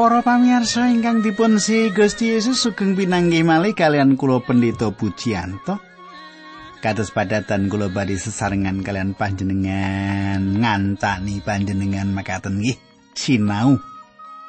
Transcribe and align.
Para 0.00 0.24
pamirsa 0.24 0.88
ingkang 0.88 1.20
dipun 1.20 1.60
si 1.60 1.92
Gusti 1.92 2.32
Yesus 2.32 2.64
sugeng 2.64 2.96
pinanggih 2.96 3.44
malih 3.44 3.76
kalian 3.76 4.16
kula 4.16 4.40
Pendeta 4.40 4.88
Pujianto. 4.88 5.76
Kados 6.80 7.12
padatan 7.12 7.68
kula 7.68 7.92
badhe 7.92 8.16
sesarengan 8.16 8.80
kalian 8.80 9.12
panjenengan 9.12 10.40
ngancani 10.40 11.44
panjenengan 11.44 12.08
makaten 12.16 12.64
nggih 12.64 12.80
sinau 13.12 13.76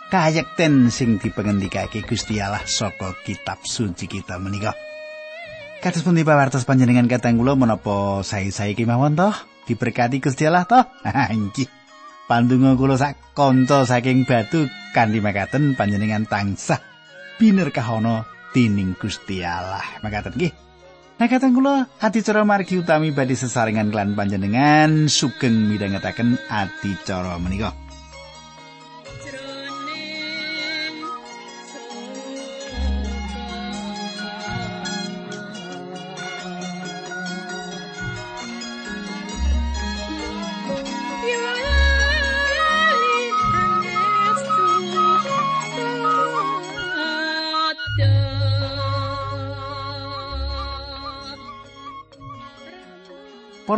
kayekten 0.08 0.88
sing 0.88 1.20
dipengendikake 1.20 2.00
Gusti 2.08 2.40
Allah 2.40 2.64
saka 2.64 3.12
kitab 3.28 3.60
suci 3.68 4.08
kita 4.08 4.40
menika. 4.40 4.72
Kados 5.84 6.08
pundi 6.08 6.24
pawartos 6.24 6.64
panjenengan 6.64 7.12
kateng 7.12 7.36
kula 7.36 7.60
menapa 7.60 8.24
sae-sae 8.24 8.72
kemawon 8.72 9.20
toh 9.20 9.36
diberkati 9.68 10.24
Gusti 10.24 10.48
Allah 10.48 10.64
toh? 10.64 10.88
Nggih. 11.12 11.81
Pandunga 12.32 12.80
kula 12.80 12.96
sak 12.96 13.36
kanca 13.36 13.84
saking 13.84 14.24
batu 14.24 14.64
kanthi 14.96 15.20
makaten 15.20 15.76
panjenengan 15.76 16.24
tansah 16.24 16.80
binerkahono 17.36 18.24
tining 18.56 18.96
Gusti 18.96 19.44
Allah. 19.44 19.84
Makaten 20.00 20.40
nggih. 20.40 20.56
Makaten 21.20 21.52
kula 21.52 21.92
adicara 22.00 22.48
margi 22.48 22.80
utami 22.80 23.12
badhe 23.12 23.36
sesarengan 23.36 23.92
kelan 23.92 24.16
panjenengan 24.16 25.12
sugeng 25.12 25.68
midhangetaken 25.68 26.40
adicara 26.48 27.36
menika. 27.36 27.76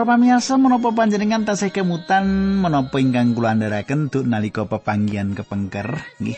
Para 0.04 0.20
pamirsa 0.20 0.60
menapa 0.60 0.92
panjenengan 0.92 1.48
tasih 1.48 1.72
kemutan 1.72 2.28
menapa 2.60 3.00
ingkang 3.00 3.32
kula 3.40 3.56
andharaken 3.56 4.12
duk 4.12 4.28
nalika 4.28 4.68
pepanggihan 4.68 5.32
kepengker 5.32 5.96
nggih. 6.20 6.36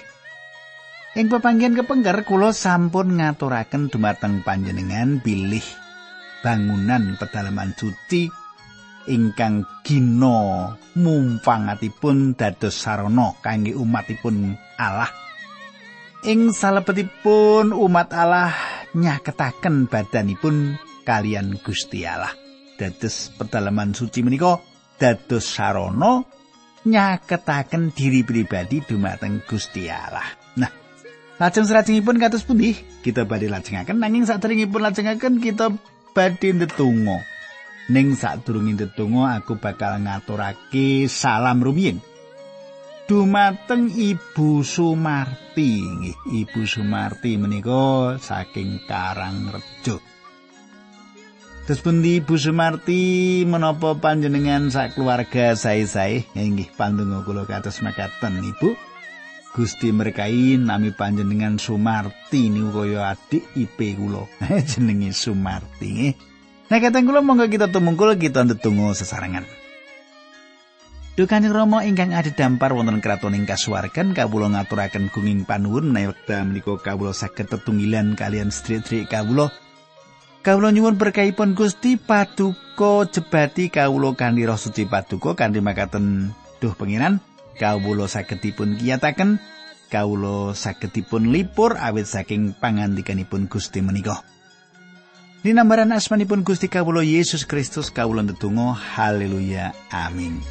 Ing 1.17 1.25
pepanggihan 1.33 1.73
kepengker 1.73 2.30
kula 2.30 2.53
sampun 2.53 3.17
ngaturaken 3.17 3.89
dumateng 3.89 4.45
panjenengan 4.45 5.17
bilih 5.17 5.66
bangunan 6.45 7.17
pedalaman 7.17 7.73
suci 7.73 8.30
ingkang 9.09 9.66
gina 9.81 10.77
mumpangatipun 10.94 12.38
dados 12.38 12.77
sarana 12.77 13.33
kangge 13.41 13.73
umatipun 13.73 14.53
Allah. 14.77 15.09
Ing 16.22 16.53
salebetipun 16.53 17.73
umat 17.73 18.13
Allah 18.13 18.53
nyaketaken 18.94 19.89
badanipun 19.89 20.78
kalian 21.01 21.57
Gusti 21.66 22.06
Allah. 22.06 22.44
Dados 22.75 23.31
pedalaman 23.36 23.96
suci 23.96 24.22
menika 24.22 24.59
dados 25.00 25.47
sarana 25.47 26.24
nyaketaken 26.86 27.91
diri 27.91 28.22
pribadi 28.22 28.86
dumateng 28.86 29.41
Gusti 29.44 29.90
Allah. 29.90 30.30
Nah, 30.56 30.69
lajeng 31.41 31.66
salajengipun 31.66 32.22
kados 32.22 32.46
pundi? 32.46 32.78
Kita 33.02 33.25
badhe 33.25 33.50
lajengaken 33.50 33.97
nanging 33.97 34.30
sadèrèngipun 34.30 34.81
lajengaken 34.85 35.41
kita 35.41 35.74
badhe 36.14 36.50
ndedonga. 36.53 37.25
Ning 37.90 38.14
sadurunge 38.18 38.78
ndedonga 38.78 39.41
aku 39.41 39.58
bakal 39.58 40.02
ngaturake 40.02 41.09
salam 41.09 41.62
rumiyin. 41.62 42.02
Dumateng 43.06 43.94
Ibu 43.94 44.66
Sumarti, 44.66 45.78
Ibu 46.25 46.66
Sumarti 46.66 47.38
menika 47.38 48.18
saking 48.18 48.81
Karangrejo. 48.90 50.15
Terus 51.66 51.81
pundi 51.81 52.22
Ibu 52.22 52.38
Sumarti 52.38 53.42
menapa 53.42 53.98
panjenengan 53.98 54.70
sak 54.70 54.94
keluarga 54.94 55.58
sae-sae 55.58 56.30
inggih 56.38 56.70
pandonga 56.78 57.26
kula 57.26 57.50
kados 57.50 57.81
makaten 57.81 58.38
Ibu. 58.38 58.78
Gusti 59.50 59.90
merkai 59.90 60.62
nami 60.62 60.94
panjenengan 60.94 61.58
Sumarti 61.58 62.53
niku 62.53 62.70
kaya 62.70 63.18
adik 63.18 63.50
IP 63.58 63.98
kula. 63.98 64.30
Jenenge 64.70 65.09
Sumarti 65.09 65.88
nggih. 65.90 66.14
Nah 66.70 66.78
kateng 66.78 67.09
kula 67.09 67.26
monggo 67.26 67.50
kita 67.50 67.74
tumungkul 67.74 68.14
kita 68.14 68.46
ndedonga 68.46 68.94
sesarengan. 68.94 69.50
Dukanjeng 71.18 71.50
Rama 71.50 71.82
ingkang 71.82 72.14
ada 72.14 72.30
wonten 72.78 73.02
kraton 73.02 73.34
ing 73.34 73.50
kasuwargan 73.50 74.14
kawula 74.14 74.53
ngaturaken 74.53 75.09
gunging 75.09 75.50
panuwun 75.50 75.90
menawi 75.90 76.14
wekdal 76.14 76.46
menika 76.46 76.78
kawula 76.78 77.16
saged 77.16 77.50
tetunggilan 77.50 78.14
kalian 78.14 78.53
sedherek 78.53 79.09
kawula 79.09 79.50
Kawula 80.45 80.69
nyuwun 80.69 80.94
berkahipun 81.01 81.57
Gusti 81.57 81.97
paduka 81.97 83.09
jebati 83.09 83.73
kawula 83.73 84.13
kanthi 84.13 84.45
roh 84.45 84.53
suci 84.53 84.85
paduka 84.85 85.33
kanthi 85.33 85.57
makaten 85.57 86.38
duh 86.61 86.69
pengiran 86.78 87.17
kawula 87.57 88.06
saged 88.06 88.45
dipun 88.45 88.78
kiyataken 88.78 89.41
kawula 89.89 90.53
saged 90.53 90.94
dipun 90.94 91.34
lipur 91.34 91.81
awit 91.81 92.05
saking 92.05 92.53
pangandikanipun 92.61 93.50
Gusti 93.50 93.81
menika. 93.81 94.22
Dinambaran 95.41 95.89
asmanipun 95.89 96.45
Gusti 96.45 96.69
kawula 96.69 97.01
Yesus 97.01 97.50
Kristus 97.50 97.89
kawula 97.89 98.22
ndedonga 98.22 98.78
haleluya 98.78 99.73
amin. 99.89 100.45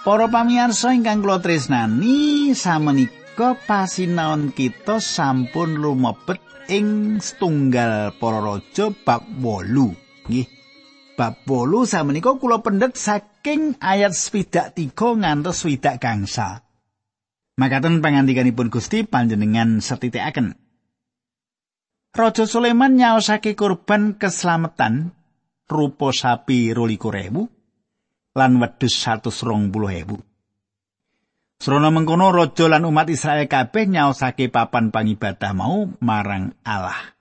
Para 0.00 0.32
pamirsa 0.32 0.96
ingkang 0.96 1.20
kula 1.20 1.44
tresnani, 1.44 2.56
samenika 2.56 3.52
pasinaon 3.52 4.48
kita 4.48 4.96
sampun 4.96 5.76
lumebet 5.76 6.40
ing 6.72 7.20
setunggal 7.20 8.16
para 8.16 8.40
raja 8.40 8.88
bab 9.04 9.28
8. 9.28 10.24
Nggih. 10.24 10.48
Bab 11.20 11.44
8 11.44 11.84
samenika 11.84 12.32
kula 12.40 12.64
pendet 12.64 12.96
saking 12.96 13.76
ayat 13.76 14.16
swidak 14.16 14.72
3 14.72 14.88
ngantos 15.20 15.68
swidak 15.68 16.00
gangsa. 16.00 16.64
Makaten 17.60 18.00
pangandikanipun 18.00 18.72
Gusti 18.72 19.04
panjenengan 19.04 19.84
setitikaken. 19.84 20.56
Raja 22.16 22.48
Sulaiman 22.48 22.96
nyaosake 22.96 23.52
kurban 23.52 24.16
keselamatan 24.16 25.12
rupa 25.68 26.08
sapi 26.08 26.72
22.000 26.72 27.59
lan 28.34 28.62
wedhus 28.62 28.94
120.000. 29.02 30.30
Srana 31.60 31.92
mengkono 31.92 32.32
raja 32.32 32.72
lan 32.72 32.88
umat 32.88 33.12
Israel 33.12 33.44
kabeh 33.44 33.84
nyaosake 33.84 34.48
papan 34.48 34.88
pangibadah 34.88 35.52
mau 35.52 35.84
marang 36.00 36.56
Allah. 36.64 37.20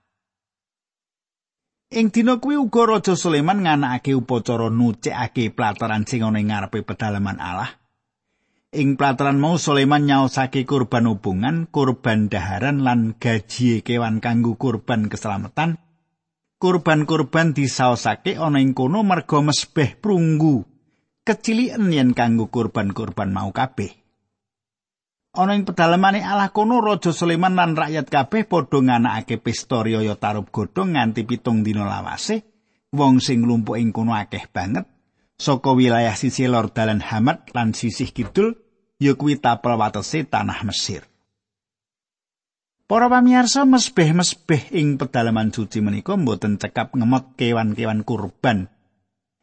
Ing 1.89 2.13
dina 2.13 2.37
kuwi 2.37 2.55
uga 2.55 2.85
Raja 2.85 3.17
Sulaiman 3.17 3.65
nganakake 3.65 4.13
upacara 4.13 4.69
nucekake 4.69 5.49
plataran 5.49 6.05
sing 6.05 6.21
ana 6.21 6.37
ing 6.37 6.53
ngarepe 6.53 6.85
pedalaman 6.85 7.41
Allah. 7.41 7.81
Ing 8.69 8.93
plataran 8.93 9.41
mau 9.41 9.57
Sulaiman 9.57 10.05
nyaosake 10.05 10.69
kurban 10.69 11.09
hubungan, 11.09 11.65
kurban 11.67 12.29
daharan 12.29 12.85
lan 12.85 13.17
gaji 13.17 13.81
kewan 13.81 14.21
kanggo 14.21 14.55
kurban 14.55 15.09
keselamatan. 15.09 15.81
Kurban-kurban 16.61 17.57
disaosake 17.57 18.37
ana 18.37 18.61
ing 18.61 18.71
kono 18.77 19.01
merga 19.03 19.41
mesbeh 19.41 19.97
prunggu 19.97 20.78
keciliken 21.29 21.93
yen 21.93 22.17
kanggo 22.17 22.49
kurban-kurban 22.49 23.29
mau 23.29 23.53
kabeh. 23.53 23.93
Ana 25.37 25.53
ing 25.53 25.61
pedalamane 25.61 26.25
Allah 26.25 26.49
kono 26.49 26.81
Raja 26.81 27.13
Sulaiman 27.13 27.53
lan 27.53 27.77
rakyat 27.77 28.09
kabeh 28.09 28.49
padha 28.49 28.81
nganakake 28.81 29.37
pesta 29.37 29.85
riyaya 29.85 30.17
tarub 30.17 30.49
godhong 30.49 30.97
nganti 30.97 31.21
pitung 31.29 31.61
dina 31.61 31.85
lawase. 31.85 32.49
Wong 32.89 33.21
sing 33.21 33.45
lumpuh 33.45 33.77
ing 33.77 33.93
kono 33.93 34.17
akeh 34.17 34.49
banget 34.49 34.89
saka 35.37 35.77
wilayah 35.77 36.17
sisi 36.17 36.49
lor 36.49 36.73
dalan 36.73 36.97
Hamad 36.97 37.53
lan 37.53 37.77
sisih 37.77 38.09
kidul 38.09 38.57
ya 38.97 39.13
kuwi 39.13 39.37
tapel 39.37 39.77
watese 39.77 40.25
tanah 40.25 40.65
Mesir. 40.65 41.05
Para 42.89 43.05
pamirsa 43.05 43.69
mesbeh-mesbeh 43.69 44.73
ing 44.73 44.97
pedalaman 44.97 45.53
suci 45.53 45.77
menika 45.77 46.17
mboten 46.17 46.57
cekap 46.57 46.97
ngemot 46.97 47.37
kewan-kewan 47.37 48.01
kurban 48.01 48.73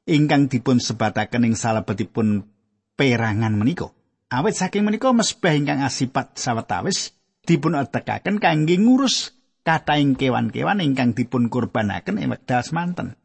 ingkang 0.06 0.47
dipun 0.47 0.79
sebataken 0.79 1.50
ing 1.50 1.55
salebetipun 1.58 2.47
perangan 2.94 3.55
menika. 3.58 3.91
Awit 4.31 4.55
saking 4.58 4.87
menika 4.87 5.11
mesbah 5.11 5.55
ingkang 5.55 5.82
asipat 5.82 6.38
sawetawis 6.38 7.14
dipun 7.47 7.79
atekaken 7.79 8.43
kangge 8.43 8.75
ngurus 8.79 9.35
kathahing 9.62 10.14
kewan-kewan 10.14 10.82
ingkang 10.82 11.14
dipun 11.14 11.50
kurbanaken 11.50 12.23
ing 12.23 12.31
wekdal 12.31 12.62
semanten. 12.62 13.19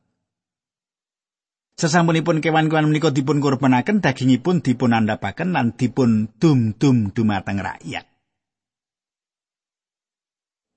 Sesampunipun 1.81 2.45
kewan-kewan 2.45 2.85
menika 2.85 3.09
dipun 3.09 3.41
kurbanaken, 3.41 4.05
dagingipun 4.05 4.61
dipun 4.61 4.93
andhapaken 4.93 5.49
lan 5.49 5.73
dipun 5.73 6.29
dum-dum 6.37 7.09
dumateng 7.09 7.57
rakyat. 7.57 8.05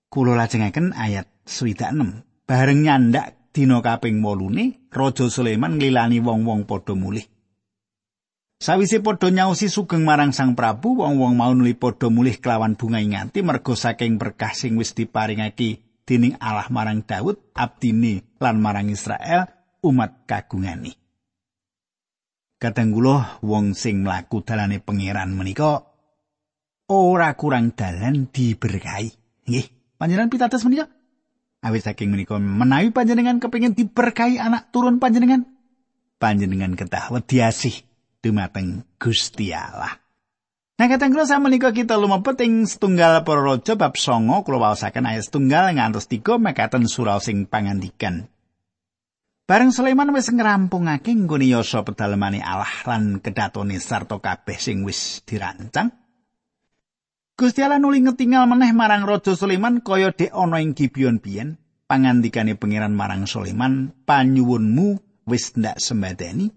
Kulo 0.08 0.32
lajengaken 0.32 0.96
ayat 0.96 1.28
26. 1.44 2.48
Bareng 2.48 2.80
nyandak 2.80 3.43
dina 3.54 3.78
kaping 3.78 4.18
8 4.18 4.90
Raja 4.90 5.30
Sulaiman 5.30 5.78
nglilani 5.78 6.18
wong-wong 6.18 6.66
padha 6.66 6.98
mulih. 6.98 7.22
Sawise 8.58 8.98
padha 8.98 9.30
nyaosi 9.30 9.70
sugeng 9.70 10.02
marang 10.02 10.34
Sang 10.34 10.58
Prabu, 10.58 10.98
wong-wong 10.98 11.38
mau 11.38 11.54
nuli 11.54 11.78
padha 11.78 12.10
mulih 12.10 12.42
kelawan 12.42 12.74
bunga 12.74 12.98
nganti 12.98 13.46
merga 13.46 13.78
saking 13.78 14.18
berkah 14.18 14.50
sing 14.50 14.74
wis 14.74 14.90
diparingake 14.98 16.02
dening 16.02 16.34
Allah 16.42 16.66
marang 16.68 17.06
Daud, 17.06 17.54
abdine 17.54 18.26
lan 18.42 18.58
marang 18.58 18.90
Israel 18.90 19.46
umat 19.86 20.26
kagungani. 20.26 20.98
Kadangkula 22.58 23.38
wong 23.44 23.78
sing 23.78 24.02
mlaku 24.02 24.42
dalane 24.42 24.82
pangeran 24.82 25.30
menika 25.30 25.84
ora 26.90 27.30
kurang 27.38 27.76
dalan 27.76 28.32
diberkahi. 28.32 29.10
Nggih, 29.44 29.66
panjenengan 30.00 30.32
pitados 30.32 30.64
menika? 30.64 30.88
Awit 31.64 31.88
saking 31.88 32.12
menika 32.12 32.36
menawi 32.36 32.92
panjenengan 32.92 33.40
kepengin 33.40 33.72
diberkahi 33.72 34.36
anak 34.36 34.68
turun 34.68 35.00
panjenengan, 35.00 35.48
panjenengan 36.20 36.76
ketah 36.76 37.08
wedi 37.08 37.40
asih 37.40 37.72
dumateng 38.20 38.84
Gusti 39.00 39.48
Allah. 39.56 40.04
Nah 40.76 40.90
katang 40.92 41.16
kula 41.16 41.24
menika 41.40 41.72
kita 41.72 41.96
lumebet 41.96 42.36
ing 42.44 42.68
setunggal 42.68 43.24
para 43.24 43.56
bab 43.56 43.94
9 43.96 44.44
kula 44.44 44.58
waosaken 44.60 45.08
ayat 45.08 45.24
setunggal 45.24 45.72
ngantos 45.72 46.04
3 46.10 46.20
mekaten 46.36 46.84
surau 46.84 47.16
sing 47.16 47.48
pangandikan. 47.48 48.28
Bareng 49.48 49.72
Sulaiman 49.72 50.12
wis 50.12 50.28
ngrampungake 50.28 51.16
nggone 51.16 51.48
yasa 51.48 51.80
pedalemane 51.80 52.44
Allah 52.44 52.76
lan 52.84 53.24
kedatone 53.24 53.80
sarta 53.80 54.20
kabeh 54.20 54.60
sing 54.60 54.84
wis 54.84 55.24
dirancang. 55.24 56.03
Gusti 57.34 57.66
Allah 57.66 57.82
nuli 57.82 57.98
ngetingal 57.98 58.46
meneh 58.46 58.70
marang 58.70 59.02
Raja 59.10 59.34
Sulaiman 59.34 59.82
kaya 59.82 60.14
dek 60.14 60.30
ana 60.30 60.62
ing 60.62 60.70
Gibeon 60.70 61.18
biyen 61.18 61.58
pangandikane 61.90 62.54
pangeran 62.54 62.94
marang 62.94 63.26
Sulaiman 63.26 63.90
panyuwunmu 64.06 65.02
wis 65.26 65.58
ndak 65.58 65.82
sembadani 65.82 66.54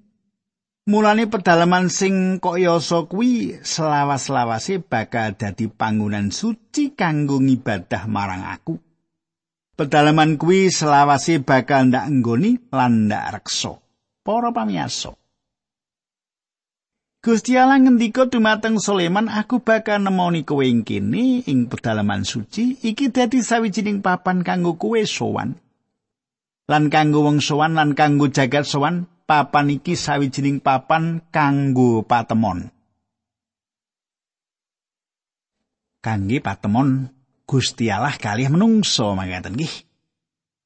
Mulane 0.87 1.27
pedalaman 1.27 1.91
sing 1.91 2.39
kok 2.39 2.55
yasa 2.55 3.09
kuwi 3.11 3.59
selawas-lawase 3.59 4.79
bakal 4.79 5.35
dadi 5.35 5.67
panggonan 5.67 6.31
suci 6.31 6.95
kanggo 6.95 7.43
ngibadah 7.43 8.07
marang 8.07 8.47
aku. 8.47 8.79
Pedalaman 9.75 10.39
kuwi 10.39 10.71
selawase 10.71 11.43
bakal 11.43 11.91
ndak 11.91 12.07
nggoni 12.07 12.71
lan 12.71 13.11
ndak 13.11 13.35
reksa. 13.35 13.75
Para 14.23 14.55
pamiyasa. 14.55 15.11
Gusti 17.27 17.59
Allah 17.59 17.75
ngendika 17.83 18.23
dumateng 18.31 18.79
Sulaiman, 18.79 19.27
aku 19.27 19.59
bakal 19.59 19.99
nemoni 19.99 20.47
kowe 20.47 20.63
ing 20.63 20.87
kene 20.87 21.43
ing 21.43 21.67
pedalaman 21.67 22.23
suci, 22.23 22.79
iki 22.79 23.11
dadi 23.11 23.43
sawijining 23.43 23.99
papan 23.99 24.47
kanggo 24.47 24.79
kowe 24.79 24.95
sowan. 25.03 25.59
Lan 26.71 26.87
kanggo 26.87 27.27
wong 27.27 27.43
sowan 27.43 27.75
lan 27.75 27.99
kanggo 27.99 28.31
jagat 28.31 28.63
sowan, 28.63 29.11
papan 29.27 29.75
iki 29.75 29.99
sawijining 29.99 30.63
papan 30.63 31.19
kanggo 31.27 32.07
patemon. 32.07 32.71
Kangge 35.99 36.39
patemon 36.39 37.11
Gusti 37.43 37.91
Allah 37.91 38.15
kalih 38.15 38.47
menungso 38.47 39.11
mangkaten 39.19 39.59
nggih. 39.59 39.86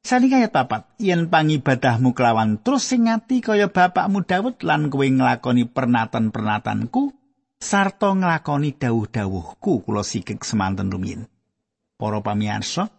Sani 0.02 0.34
kaya 0.34 0.50
papat, 0.50 0.90
yen 0.98 1.30
pangibadahmu 1.30 2.18
kelawan 2.18 2.58
terus 2.58 2.90
sing 2.90 3.06
ngati 3.06 3.46
kaya 3.46 3.70
bapakmu 3.70 4.26
Daud 4.26 4.66
lan 4.66 4.90
kowe 4.90 5.06
nglakoni 5.06 5.70
pernatan-pernatanku 5.70 7.14
sarta 7.62 8.10
nglakoni 8.10 8.74
dawuh-dawuhku 8.74 9.86
kula 9.86 10.02
sikek 10.02 10.42
semanten 10.42 10.90
rumiyin. 10.90 11.30
Para 12.02 12.18
pamirsa, 12.18 12.90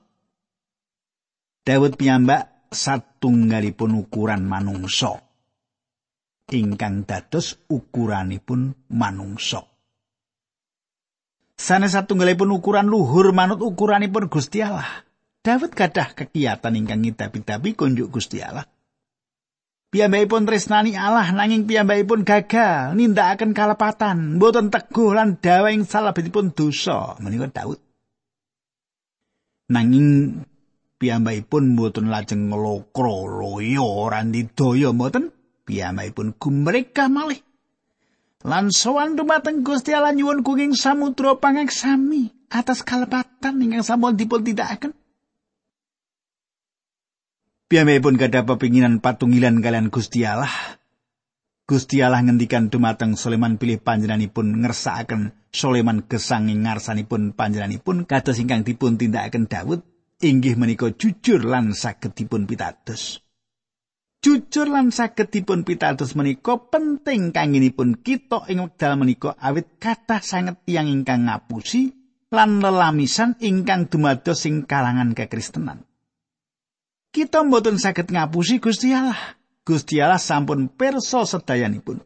Daud 1.66 1.98
piyambak 1.98 2.70
satunggalipun 2.70 3.98
ukuran 3.98 4.46
manungsa. 4.46 5.18
ingkang 6.52 7.08
dados 7.08 7.56
ukuranipun 7.72 8.76
manungsa. 8.92 9.64
Sanes 11.56 11.96
satunggalipun 11.96 12.52
ukuran 12.52 12.90
luhur 12.90 13.32
manut 13.32 13.64
ukuranipun 13.64 14.28
Gusti 14.28 14.60
Allah. 14.60 15.06
Daud 15.42 15.74
gadah 15.74 16.14
kegiatan 16.14 16.70
ingkang 16.70 17.02
ngidapi-dapi 17.02 17.74
kunjuk 17.74 18.14
Gusti 18.14 18.38
Allah. 18.38 18.62
Piyambakipun 19.90 20.46
tresnani 20.46 20.94
Allah 20.94 21.34
nanging 21.34 21.66
piyambakipun 21.66 22.22
gagal 22.22 22.94
nindakaken 22.94 23.50
kalepatan, 23.50 24.38
boten 24.38 24.70
teguh 24.70 25.12
lan 25.12 25.42
dawa 25.42 25.74
ing 25.74 25.82
salebetipun 25.82 26.54
dosa 26.54 27.18
menika 27.18 27.50
Daud. 27.50 27.82
Nanging 29.74 30.38
piyambakipun 31.02 31.74
boten 31.74 32.06
lajeng 32.06 32.54
nglokro 32.54 33.26
loyo 33.26 34.06
ora 34.06 34.22
didaya 34.22 34.94
mboten 34.94 35.34
piyambakipun 35.66 36.38
gumreka 36.38 37.10
malih 37.10 37.42
lan 38.46 38.70
sowan 38.70 39.18
dumateng 39.18 39.66
Gusti 39.66 39.90
Allah 39.90 40.14
nyuwun 40.14 40.46
kenging 40.46 40.78
samudra 40.78 41.34
pangaksami 41.34 42.30
atas 42.46 42.86
kalepatan 42.86 43.58
ingkang 43.58 43.82
sampun 43.82 44.14
dipun 44.14 44.46
tindakaken. 44.46 45.01
Piyambakipun 47.72 48.20
gadah 48.20 48.44
pepinginan 48.44 49.00
patungilan 49.00 49.64
kalian 49.64 49.88
Gusti 49.88 50.28
Allah. 50.28 50.52
Gusti 51.64 52.04
Allah 52.04 52.20
ngendikan 52.20 52.68
dumateng 52.68 53.16
Sulaiman 53.16 53.56
pilih 53.56 53.80
panjenenganipun 53.80 54.60
ngersakaken 54.60 55.32
Sulaiman 55.48 56.04
gesang 56.04 56.52
ing 56.52 56.68
ngarsanipun 56.68 57.32
panjenenganipun 57.32 58.04
kados 58.04 58.36
ingkang 58.44 58.68
dipun 58.68 59.00
tindakaken 59.00 59.48
Daud 59.48 59.80
inggih 60.20 60.60
menika 60.60 60.92
jujur 60.92 61.48
lan 61.48 61.72
saged 61.72 62.12
dipun 62.12 62.44
pitados. 62.44 63.24
jujur 64.20 64.68
lan 64.68 64.92
saged 64.92 65.32
dipun 65.32 65.64
pitados 65.64 66.12
menika 66.12 66.60
penting 66.68 67.32
kanginipun 67.32 68.04
kita 68.04 68.52
ing 68.52 68.68
wekdal 68.68 69.00
menika 69.00 69.32
awit 69.40 69.80
kathah 69.80 70.20
sanget 70.20 70.60
tiyang 70.68 70.92
ingkang 70.92 71.24
ngapusi 71.24 71.88
lan 72.36 72.60
lelamisan 72.60 73.40
ingkang 73.40 73.88
dumados 73.88 74.44
sing 74.44 74.68
kalangan 74.68 75.16
kekristenan. 75.16 75.88
Kita 77.12 77.44
mboten 77.44 77.76
saged 77.76 78.08
ngapusi 78.08 78.56
Gusti 78.56 78.96
Allah. 78.96 79.36
Gusti 79.68 80.00
Allah 80.00 80.16
sampun 80.16 80.72
perso 80.72 81.28
sedayanipun. 81.28 82.00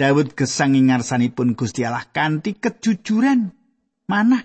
Daud 0.00 0.32
gesang 0.32 0.74
ing 0.74 0.88
ngarsanipun 0.88 1.52
Gusti 1.52 1.84
Allah 1.84 2.08
kanthi 2.08 2.56
kejujuran. 2.56 3.52
Mana 4.08 4.40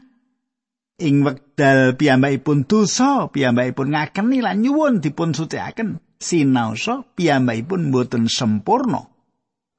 ing 1.00 1.24
wekdal 1.24 1.96
piyambakipun 1.96 2.68
dosa, 2.68 3.32
piyambakipun 3.32 3.96
ngakeni 3.96 4.44
lan 4.44 4.60
nyuwun 4.60 5.00
dipun 5.00 5.32
suciaken. 5.32 6.04
sinaosa 6.20 7.08
piyambakipun 7.16 7.90
boten 7.96 8.28
sempurna. 8.28 9.08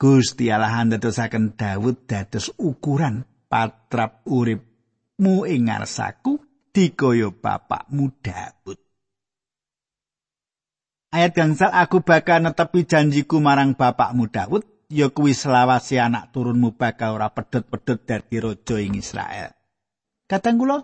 Gusti 0.00 0.48
Allah 0.48 0.80
ndadosaken 0.80 1.60
Daud 1.60 2.08
dados 2.08 2.48
ukuran 2.56 3.28
patrap 3.52 4.24
uripmu 4.24 5.44
ing 5.44 5.68
ngarsaku 5.68 6.40
dikaya 6.72 7.28
bapakmu 7.28 8.08
Daud. 8.24 8.89
Ayat 11.10 11.34
gangsal 11.34 11.74
aku 11.74 12.06
bakal 12.06 12.38
netepi 12.38 12.86
janjiku 12.86 13.42
marang 13.42 13.74
bapakmu 13.74 14.30
Daud, 14.30 14.62
ya 14.86 15.10
kuwi 15.10 15.34
selawase 15.34 15.98
anak 15.98 16.30
turunmu 16.30 16.78
bakal 16.78 17.18
ora 17.18 17.34
pedhot-pedhot 17.34 18.06
dadi 18.06 18.38
raja 18.38 18.76
ing 18.78 18.94
Israel. 18.94 19.50
Kadang 20.30 20.62
kula 20.62 20.78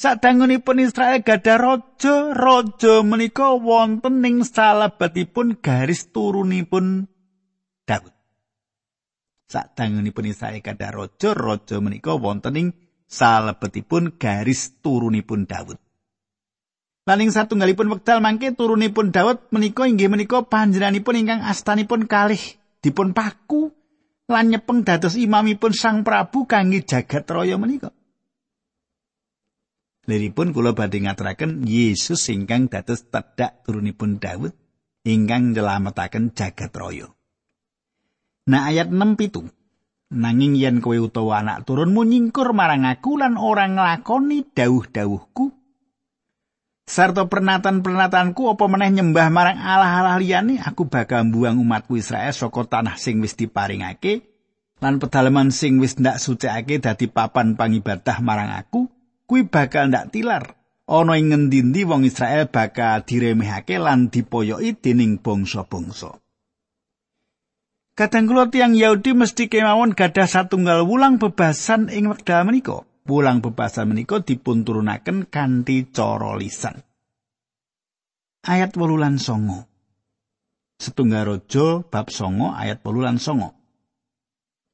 Sadangunipun 0.00 0.80
Israel 0.80 1.20
gadah 1.20 1.60
raja, 1.60 2.32
raja 2.32 3.04
menika 3.04 3.52
wonten 3.52 4.24
ing 4.24 4.40
salebetipun 4.48 5.60
garis 5.60 6.08
turunipun 6.08 7.04
Daud. 7.84 8.08
Sadangunipun 9.44 10.24
Israel 10.24 10.64
gadah 10.64 10.90
raja, 10.96 11.36
raja 11.36 11.76
menika 11.84 12.16
wonten 12.16 12.56
ing 12.56 12.68
salebetipun 13.12 14.16
garis 14.16 14.80
turunipun 14.80 15.44
Daud. 15.44 15.76
Lan 17.10 17.26
ing 17.26 17.34
satunggalipun 17.34 17.90
wekdal 17.90 18.22
mangke 18.22 18.54
turunipun 18.54 19.10
Daud 19.10 19.50
menika 19.50 19.82
inggih 19.82 20.06
menika 20.06 20.46
panjenenganipun 20.46 21.18
ingkang 21.18 21.42
astanipun 21.42 22.06
kalih 22.06 22.38
dipun 22.78 23.10
paku 23.10 23.74
lan 24.30 24.54
nyepeng 24.54 24.86
dados 24.86 25.18
imamipun 25.18 25.74
Sang 25.74 26.06
Prabu 26.06 26.46
kangge 26.46 26.86
jagat 26.86 27.26
raya 27.26 27.58
menika. 27.58 27.90
Liripun 30.06 30.54
kula 30.54 30.70
badhe 30.70 31.02
ngaturaken 31.02 31.66
Yesus 31.66 32.30
ingkang 32.30 32.70
dados 32.70 33.02
tedhak 33.10 33.66
turunipun 33.66 34.22
Daud 34.22 34.54
ingkang 35.02 35.50
nyelametaken 35.50 36.30
jagat 36.30 36.70
raya. 36.78 37.10
Nah 38.46 38.70
ayat 38.70 38.86
6 38.86 39.18
pitu. 39.18 39.50
Nanging 40.14 40.54
yen 40.54 40.78
kowe 40.78 40.94
utawa 40.94 41.42
anak 41.42 41.66
turunmu 41.66 42.06
nyingkur 42.06 42.54
marang 42.54 42.86
aku 42.86 43.18
lan 43.18 43.34
ora 43.34 43.66
nglakoni 43.66 44.46
dawuh-dawuhku, 44.54 45.59
sarta 46.90 47.30
pernatan-pernatanku 47.30 48.50
apa 48.50 48.66
meneh 48.66 48.90
nyembah 48.98 49.30
marang 49.30 49.62
Allah-Allah 49.62 50.18
liyane? 50.18 50.58
Aku 50.58 50.90
bakal 50.90 51.30
mbuang 51.30 51.62
umatku 51.62 51.94
Israel 51.94 52.34
saka 52.34 52.66
tanah 52.66 52.98
sing 52.98 53.22
wis 53.22 53.38
diparingake 53.38 54.26
lan 54.82 54.98
pedalaman 54.98 55.54
sing 55.54 55.78
wis 55.78 56.02
ndak 56.02 56.18
sucikake 56.18 56.82
dadi 56.82 57.06
papan 57.06 57.54
pangibadah 57.54 58.18
marang 58.18 58.50
aku 58.50 58.90
kuwi 59.30 59.46
bakal 59.46 59.86
ndak 59.86 60.10
tilar. 60.10 60.58
Ana 60.90 61.14
ing 61.14 61.30
ngendi-endi 61.30 61.86
wong 61.86 62.02
Israel 62.02 62.50
bakal 62.50 63.06
diremehake 63.06 63.78
lan 63.78 64.10
dipoyoki 64.10 64.74
dening 64.74 65.22
bangsa-bangsa. 65.22 66.18
Kadang 67.94 68.26
kula 68.26 68.50
tiang 68.50 68.74
Yahudi 68.74 69.14
mesti 69.14 69.46
kemawon 69.46 69.94
gadah 69.94 70.26
satunggal 70.26 70.82
wulang 70.82 71.22
bebasan 71.22 71.86
ing 71.94 72.10
wekdal 72.10 72.42
menika. 72.42 72.89
Wulang 73.10 73.42
bebasan 73.42 73.90
menika 73.90 74.22
dipun 74.22 74.62
turunaken 74.62 75.26
kanthi 75.26 75.90
cara 75.90 76.38
lisan. 76.38 76.78
Ayat 78.46 78.78
wolulan 78.78 79.18
songo. 79.18 79.66
Setunggal 80.78 81.26
rojo 81.26 81.82
bab 81.90 82.14
songo 82.14 82.54
ayat 82.54 82.78
wolulan 82.86 83.18
songo. 83.18 83.58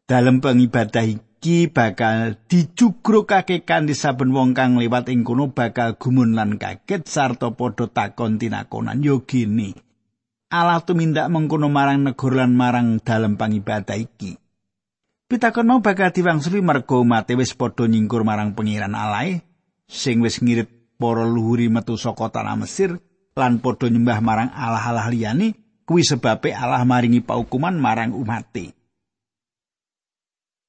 Dalam 0.05 0.45
pengibadah 0.45 1.09
iki 1.09 1.73
bakal 1.73 2.37
dijugrukake 2.45 3.65
kanthi 3.65 3.97
saben 3.97 4.37
wong 4.37 4.53
kang 4.53 4.77
liwat 4.77 5.09
ing 5.09 5.25
kono 5.25 5.57
bakal 5.57 5.97
gumun 5.97 6.37
lan 6.37 6.61
kaget 6.61 7.09
sarta 7.09 7.57
padha 7.57 7.89
takon 7.89 8.37
tinakonan 8.37 9.01
yo 9.01 9.25
gini. 9.25 9.73
Allah 10.53 10.85
tumindak 10.85 11.33
mengkono 11.33 11.73
marang 11.73 12.05
negara 12.05 12.45
lan 12.45 12.53
marang 12.53 13.01
dalam 13.01 13.41
pangibadah 13.41 13.97
iki. 13.97 14.46
Pitakon 15.27 15.67
mau 15.67 15.83
bakal 15.83 16.15
diwangsuli 16.15 16.63
mergo 16.63 17.03
mate 17.03 17.35
wis 17.35 17.51
padha 17.51 17.91
nyingkur 17.91 18.23
marang 18.23 18.55
pengiran 18.55 18.95
Allah 18.95 19.43
sing 19.91 20.23
wis 20.23 20.39
ngirit 20.39 20.71
para 21.03 21.27
luhuri 21.27 21.67
metu 21.67 21.99
saka 21.99 22.31
tanah 22.31 22.55
Mesir 22.55 22.95
lan 23.35 23.59
padha 23.59 23.91
nyembah 23.91 24.23
marang 24.23 24.55
Allah-Allah 24.55 25.11
liyane 25.11 25.83
kuwi 25.83 26.07
sebabe 26.07 26.55
Allah 26.55 26.87
maringi 26.87 27.27
paukuman 27.27 27.75
marang 27.75 28.15
umate. 28.15 28.71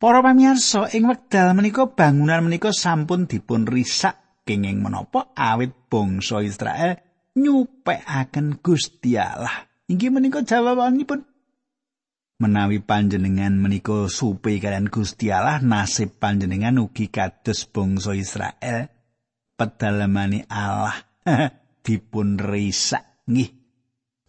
Para 0.02 0.26
pamirsa 0.26 0.90
ing 0.94 1.06
wekdal 1.06 1.54
menika 1.54 1.86
bangunan 1.94 2.42
menika 2.42 2.74
sampun 2.74 3.30
dipun 3.30 3.70
risak 3.70 4.42
kenging 4.42 4.82
menapa 4.82 5.38
awit 5.38 5.74
bangsa 5.86 6.42
Israel 6.42 6.98
nyupekaken 7.38 8.58
Gusti 8.66 9.22
Allah. 9.22 9.70
Inggih 9.86 10.10
menika 10.10 10.42
jawabanipun. 10.42 11.37
Menawi 12.38 12.78
panjenengan 12.86 13.58
menika 13.58 14.06
supe 14.14 14.62
kalian 14.62 14.94
Gusti 14.94 15.34
Allah, 15.34 15.58
nasib 15.58 16.22
panjenengan 16.22 16.78
ugi 16.78 17.10
kados 17.10 17.66
bangsa 17.66 18.14
Israel. 18.14 18.94
Pedalamane 19.58 20.46
Allah 20.46 21.02
dipun 21.86 22.38
risak 22.38 23.26
nggih. 23.26 23.50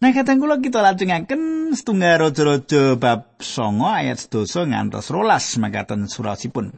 Nah 0.01 0.09
kadang 0.09 0.41
kula 0.41 0.57
kita 0.57 0.81
lajengaken 0.81 1.69
setunggal 1.77 2.25
raja-raja 2.33 2.97
bab 2.97 3.37
songo 3.45 3.93
ayat 3.93 4.17
sedoso 4.17 4.65
ngantos 4.65 5.13
rolas 5.13 5.45
makaten 5.61 6.09
surasipun. 6.09 6.73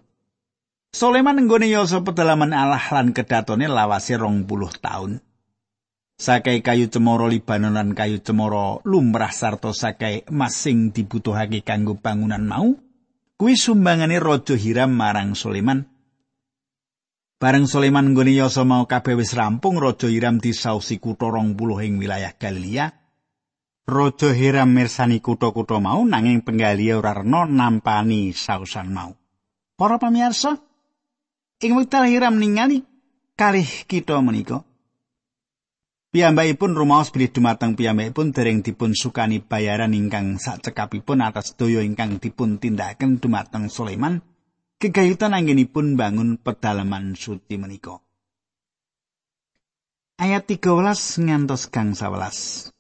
Soleman 0.91 1.47
nggone 1.47 1.71
yoso 1.71 2.03
pedalaman 2.03 2.51
Allah 2.51 2.83
lan 2.91 3.15
kedatone 3.15 3.71
lawase 3.71 4.19
rong 4.19 4.43
puluh 4.43 4.67
tahun. 4.83 5.23
Sakai 6.21 6.61
kayu 6.61 6.85
cemoro 6.93 7.25
Libanon 7.25 7.73
lan 7.73 7.97
kayu 7.97 8.21
cemoro 8.21 8.85
lumrah 8.85 9.33
sarta 9.33 9.73
sakai 9.73 10.29
emas 10.29 10.53
sing 10.53 10.93
dibutuhake 10.93 11.65
kanggo 11.65 11.97
bangunan 11.97 12.45
mau 12.45 12.77
kuwi 13.41 13.57
sumbangane 13.57 14.21
raja 14.21 14.53
Hiram 14.53 14.93
marang 14.93 15.33
Sulaiman 15.33 15.89
Bareng 17.41 17.65
Sulaiman 17.65 18.13
nggone 18.13 18.37
yasa 18.37 18.61
mau 18.61 18.85
kabeh 18.85 19.17
wis 19.17 19.33
rampung 19.33 19.81
raja 19.81 20.05
Hiram 20.05 20.37
disausi 20.37 21.01
kutha 21.01 21.25
20 21.25 21.57
ing 21.89 21.97
wilayah 21.97 22.37
Galilea. 22.37 22.93
Raja 23.89 24.29
Hiram 24.29 24.69
mirsani 24.69 25.25
kutha-kutha 25.25 25.81
mau 25.81 26.05
nanging 26.05 26.45
penggalia 26.45 27.01
ora 27.01 27.17
rena 27.17 27.49
nampani 27.49 28.29
sausan 28.29 28.93
mau. 28.93 29.17
Para 29.73 29.97
pamirsa 29.97 30.53
ing 31.65 31.73
wekdal 31.73 32.05
Hiram 32.13 32.37
ningali 32.37 32.85
kalih 33.33 33.89
kita 33.89 34.21
menika 34.21 34.61
Piyambakipun 36.11 36.75
rumaos 36.75 37.07
bilih 37.15 37.31
dumateng 37.31 37.79
piyambakipun 37.79 38.35
dereng 38.35 38.59
dipun 38.59 38.91
sukani 38.91 39.39
bayaran 39.39 39.95
ingkang 39.95 40.43
sakcekapipun 40.43 41.23
atas 41.23 41.55
daya 41.55 41.79
ingkang 41.87 42.19
dipun 42.19 42.59
tindakaken 42.59 43.23
dumateng 43.23 43.71
Sulaiman 43.71 44.19
kegayutan 44.75 45.31
anggenipun 45.31 45.95
bangun 45.95 46.35
pedalaman 46.35 47.15
suci 47.15 47.55
menika. 47.55 48.03
Ayat 50.19 50.51
13 50.51 51.31
ngantos 51.31 51.71
kang 51.71 51.95
11. 51.95 52.75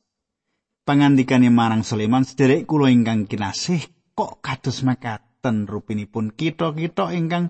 Pangandikane 0.83 1.47
marang 1.47 1.87
Sulaiman 1.87 2.27
sederek 2.27 2.67
kula 2.67 2.91
ingkang 2.91 3.31
kinasih 3.31 4.11
kok 4.11 4.43
kados 4.43 4.83
makaten 4.83 5.71
rupinipun 5.71 6.35
kita-kita 6.35 7.15
ingkang 7.15 7.47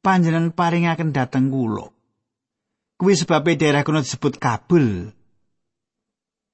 panjenengan 0.00 0.56
paringaken 0.56 1.12
dhateng 1.12 1.52
kula. 1.52 1.99
Kuwi 3.00 3.16
sebabe 3.16 3.56
daerah 3.56 3.80
kuno 3.80 4.04
disebut 4.04 4.36
Kabul. 4.36 5.08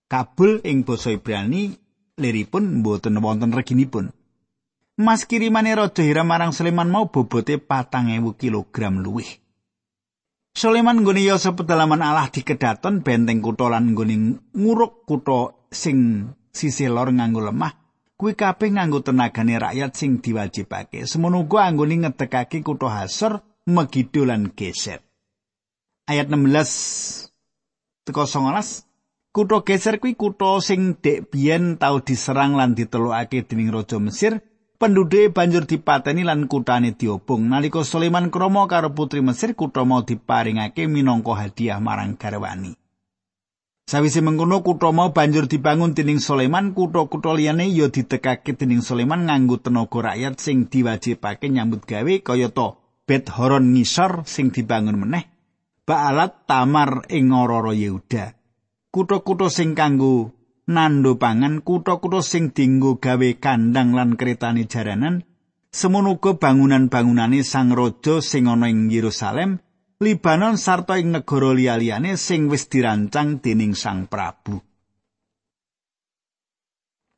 Kabul 0.06 0.62
ing 0.62 0.86
basa 0.86 1.10
Ibrani 1.10 1.74
liripun 2.22 2.86
mboten 2.86 3.18
wonten 3.18 3.50
reginipun. 3.50 4.14
Mas 4.94 5.26
kirimane 5.26 5.74
Raja 5.74 6.06
Hiram 6.06 6.30
marang 6.30 6.54
Sulaiman 6.54 6.86
mau 6.86 7.10
bobote 7.10 7.58
patang 7.58 8.14
ewu 8.14 8.38
kilogram 8.38 9.02
luwih. 9.02 9.26
Sulaiman 10.54 11.02
nggone 11.02 11.26
yasa 11.26 11.50
pedalaman 11.50 12.06
Allah 12.06 12.30
di 12.30 12.46
kedaton 12.46 13.02
benteng 13.02 13.42
kutha 13.42 13.66
lan 13.66 13.90
nggone 13.90 14.38
nguruk 14.54 15.02
kutha 15.02 15.50
sing 15.74 16.30
sisi 16.54 16.86
lor 16.86 17.10
nganggo 17.10 17.42
lemah. 17.42 17.74
Kuwi 18.14 18.38
kabeh 18.38 18.70
nganggo 18.70 19.02
tenagane 19.02 19.58
rakyat 19.58 19.98
sing 19.98 20.22
diwajibake. 20.22 21.10
Semono 21.10 21.42
uga 21.42 21.66
anggone 21.66 22.06
ngedekake 22.06 22.62
kutha 22.62 23.02
Hasor, 23.02 23.42
Megiddo 23.66 24.22
lan 24.30 24.54
Geser. 24.54 25.05
Ayat 26.06 26.30
16 26.30 28.06
teko 28.06 28.22
19 28.24 28.86
Kutha 29.36 29.60
Geser 29.68 30.00
kuwi 30.00 30.16
kutha 30.16 30.64
sing 30.64 30.96
dek 31.04 31.28
biyen 31.28 31.76
tau 31.76 32.00
diserang 32.00 32.56
lan 32.56 32.72
ditelokake 32.72 33.44
dening 33.44 33.68
raja 33.68 34.00
Mesir. 34.00 34.40
Penduduk 34.80 35.36
banjur 35.36 35.68
dipateni 35.68 36.24
lan 36.24 36.48
kutane 36.48 36.96
diobong. 36.96 37.44
Nalika 37.44 37.84
Sulaiman 37.84 38.32
kromo 38.32 38.64
karo 38.64 38.96
putri 38.96 39.20
Mesir, 39.20 39.52
kutha 39.52 39.84
mau 39.84 40.00
diparingake 40.00 40.88
minangka 40.88 41.36
hadiah 41.36 41.76
marang 41.84 42.16
garwani. 42.16 42.80
Sawise 43.84 44.24
mengkono 44.24 44.64
kutha 44.64 44.88
mau 44.88 45.12
banjur 45.12 45.52
dibangun 45.52 45.92
dening 45.92 46.16
Sulaiman, 46.16 46.72
kutha-kutha 46.72 47.36
liyane 47.36 47.68
ya 47.68 47.92
ditekake 47.92 48.56
dening 48.56 48.80
Sulaiman 48.80 49.28
nganggo 49.28 49.60
tenaga 49.60 50.00
rakyat 50.00 50.40
sing 50.40 50.72
diwajibake 50.72 51.52
nyambut 51.52 51.84
gawe 51.84 52.14
kaya 52.24 52.48
to 52.48 52.80
Bet 53.04 53.28
Horon 53.36 53.76
ngisor 53.76 54.24
sing 54.24 54.48
dibangun 54.48 54.96
meneh 54.96 55.35
Baalat 55.86 56.50
Tamar 56.50 57.06
ing 57.14 57.30
Ororo 57.30 57.70
Yehuda. 57.70 58.34
Kutha-kutha 58.90 59.46
sing 59.46 59.78
kanggo 59.78 60.34
nando 60.66 61.14
pangan, 61.14 61.62
kutha-kutha 61.62 62.26
sing 62.26 62.50
dinggo 62.50 62.98
gawe 62.98 63.30
kandang 63.38 63.94
lan 63.94 64.18
kretane 64.18 64.66
jaranan, 64.66 65.22
semono 65.70 66.18
bangunan-bangunane 66.18 67.46
Sang 67.46 67.70
Raja 67.70 68.18
sing 68.18 68.50
ana 68.50 68.66
ing 68.66 68.90
Yerusalem, 68.90 69.62
Libanon 70.02 70.58
sarta 70.58 70.98
ing 70.98 71.14
negara 71.14 71.54
liya-liyane 71.54 72.18
sing 72.18 72.50
wis 72.50 72.66
dirancang 72.66 73.38
dening 73.38 73.78
Sang 73.78 74.10
Prabu. 74.10 74.58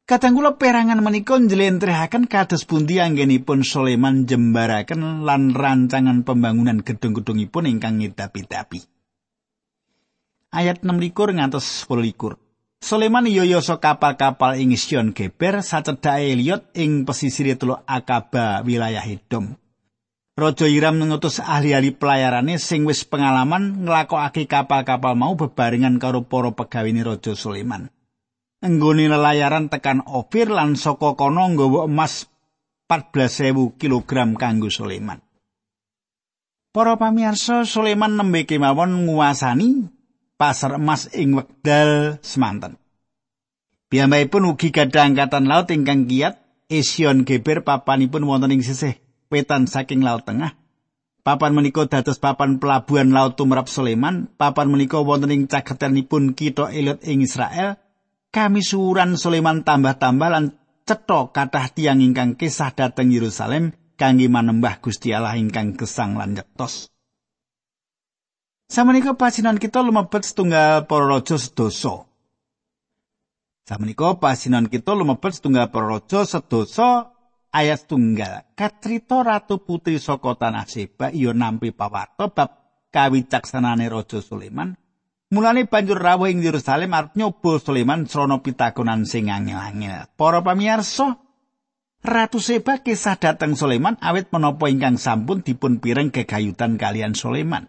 Kadang 0.09 0.41
kula 0.41 0.57
perangan 0.57 1.05
menika 1.05 1.37
njlentrehaken 1.37 2.33
kados 2.33 2.65
pundi 2.65 2.97
anggenipun 2.97 3.61
Sulaiman 3.61 4.25
jembaraken 4.25 5.29
lan 5.29 5.53
rancangan 5.53 6.25
pembangunan 6.25 6.81
gedung-gedungipun 6.81 7.69
ingkang 7.69 8.01
ngidapi-dapi. 8.01 8.89
Ayat 10.49 10.81
6 10.81 11.13
ngantos 11.13 11.85
10 11.85 12.41
Sulaiman 12.81 13.29
yoyoso 13.29 13.85
kapal-kapal 13.85 14.57
ing 14.57 14.73
Sion 14.81 15.13
Geber 15.13 15.61
sacedhake 15.61 16.33
Eliot 16.33 16.73
ing 16.73 17.05
pesisir 17.05 17.53
Teluk 17.61 17.85
Akaba 17.85 18.65
wilayah 18.65 19.05
Edom. 19.05 19.61
Raja 20.41 20.65
Hiram 20.65 21.05
ngutus 21.05 21.37
ahli-ahli 21.37 21.93
pelayarane 21.93 22.57
sing 22.57 22.89
wis 22.89 23.05
pengalaman 23.05 23.85
nglakokake 23.85 24.49
kapal-kapal 24.49 25.13
mau 25.13 25.37
bebarengan 25.37 26.01
karo 26.01 26.25
para 26.25 26.49
pegawene 26.49 27.05
Raja 27.05 27.37
Sulaiman. 27.37 27.93
Nggone 28.63 29.07
lelayaran 29.07 29.71
tekan 29.71 30.03
Ofir 30.03 30.51
lan 30.51 30.75
saka 30.75 31.15
kono 31.15 31.55
nggawa 31.55 31.87
emas 31.87 32.27
14.000 32.89 33.79
kg 33.79 34.11
kanggo 34.35 34.73
Sulaiman. 34.73 35.21
Para 36.73 36.97
pamirsa 36.97 37.69
Sulaiman 37.69 38.17
nembe 38.17 38.49
kemawon 38.49 39.09
nguasani 39.09 39.89
pasar 40.41 40.81
emas 40.81 41.11
ing 41.13 41.37
wekdal 41.37 42.23
semanten. 42.25 42.81
Piyambakipun 43.89 44.53
ugi 44.53 44.69
gadah 44.69 45.09
angkatan 45.09 45.49
laut 45.49 45.73
ingkang 45.73 46.05
kiat 46.05 46.41
Esion 46.69 47.25
Geber 47.25 47.65
papanipun 47.65 48.29
wonten 48.29 48.53
ing 48.53 48.61
sisih 48.61 49.01
wetan 49.33 49.65
saking 49.65 50.05
laut 50.05 50.29
tengah. 50.29 50.53
Papan 51.25 51.57
menika 51.57 51.89
dados 51.89 52.21
papan 52.21 52.61
pelabuhan 52.61 53.13
laut 53.13 53.37
tumrap 53.41 53.69
Sulaiman. 53.69 54.29
Papan 54.37 54.69
menika 54.69 55.01
wonten 55.01 55.33
ing 55.33 55.43
caketanipun 55.49 56.37
kitha 56.37 56.69
Eliot 56.69 57.01
ing 57.05 57.25
Israel. 57.25 57.81
Kami 58.29 58.61
suran 58.61 59.17
Sulaiman 59.17 59.65
tambah-tambah 59.65 60.29
lan 60.29 60.53
cetha 60.85 61.33
kathah 61.33 61.67
tiang 61.73 62.05
ingkang 62.05 62.37
kisah 62.37 62.77
dhateng 62.77 63.09
Yerusalem 63.09 63.73
kangge 63.97 64.29
manembah 64.29 64.81
Gusti 64.85 65.17
Allah 65.17 65.41
ingkang 65.41 65.77
gesang 65.77 66.17
lan 66.17 66.37
nyektos. 66.37 66.93
Samenika 68.69 69.17
pasinan 69.17 69.57
kita 69.57 69.81
lumebet 69.81 70.29
setunggal 70.29 70.85
para 70.85 71.09
raja 71.09 71.41
sedoso. 71.41 72.05
Samenika 73.65 74.21
pasinan 74.21 74.69
kita 74.69 74.93
lumebet 74.93 75.41
setunggal 75.41 75.73
para 75.73 75.97
raja 75.97 76.29
sedoso 76.29 77.17
ayat 77.49 77.89
tunggal 77.89 78.45
katrito 78.53 79.25
ratu 79.25 79.65
putri 79.65 79.97
saka 79.97 80.37
tanah 80.37 80.69
seba 80.69 81.09
iya 81.09 81.33
nampi 81.33 81.73
pawarta 81.73 82.29
bab 82.29 82.51
kawicaksanane 82.93 83.89
raja 83.89 84.21
Sulaiman 84.21 84.77
mulane 85.29 85.69
banjur 85.69 86.01
rawuh 86.01 86.29
ing 86.33 86.41
Yerusalem 86.41 86.93
arep 86.97 87.13
nyoba 87.17 87.61
Sulaiman 87.61 88.09
srana 88.09 88.41
pitakonan 88.41 89.05
sing 89.05 89.29
angel-angel 89.29 90.09
para 90.17 90.41
pamirsa 90.41 91.21
Ratu 91.99 92.39
Seba 92.39 92.79
kisah 92.79 93.19
dateng 93.19 93.59
Sulaiman 93.59 93.99
awit 93.99 94.31
menapa 94.31 94.71
ingkang 94.71 95.03
sampun 95.03 95.43
dipun 95.43 95.83
pireng 95.83 96.15
kegayutan 96.15 96.79
kalian 96.79 97.19
Sulaiman. 97.19 97.67